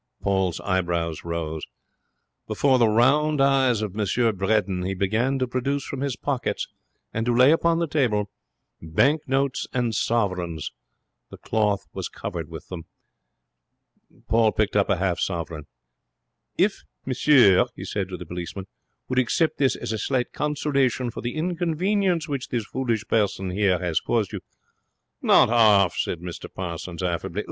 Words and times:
Paul's 0.23 0.59
eyebrows 0.61 1.23
rose. 1.23 1.61
Before 2.47 2.79
the 2.79 2.87
round 2.89 3.39
eyes 3.39 3.83
of 3.83 3.91
M. 3.95 4.03
Bredin 4.35 4.81
he 4.83 4.95
began 4.95 5.37
to 5.37 5.47
produce 5.47 5.83
from 5.85 5.99
his 6.01 6.15
pockets 6.15 6.67
and 7.13 7.23
to 7.27 7.35
lay 7.35 7.51
upon 7.51 7.77
the 7.77 7.85
table 7.87 8.31
bank 8.81 9.21
notes 9.27 9.67
and 9.71 9.93
sovereigns. 9.93 10.71
The 11.29 11.37
cloth 11.37 11.85
was 11.93 12.09
covered 12.09 12.49
with 12.49 12.67
them. 12.69 12.85
He 14.09 14.23
picked 14.57 14.75
up 14.75 14.89
a 14.89 14.97
half 14.97 15.19
sovereign. 15.19 15.67
'If 16.57 16.83
monsieur,' 17.05 17.67
he 17.75 17.85
said 17.85 18.09
to 18.09 18.17
the 18.17 18.25
policeman, 18.25 18.65
'would 19.07 19.19
accept 19.19 19.59
this 19.59 19.75
as 19.75 19.91
a 19.91 19.99
slight 19.99 20.33
consolation 20.33 21.11
for 21.11 21.21
the 21.21 21.35
inconvenience 21.35 22.27
which 22.27 22.47
this 22.49 22.65
foolish 22.65 23.05
person 23.07 23.51
here 23.51 23.77
has 23.77 23.99
caused 23.99 24.33
him' 24.33 24.39
'Not 25.21 25.49
half,' 25.49 25.95
said 25.95 26.21
Mr 26.21 26.51
Parsons, 26.51 27.03
affably. 27.03 27.39